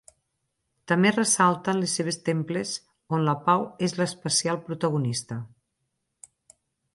[0.91, 2.71] També ressalten les seves temples
[3.17, 5.39] on la pau és l'especial protagonista.